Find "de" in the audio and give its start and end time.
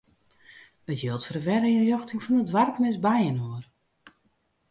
1.37-1.41, 2.39-2.45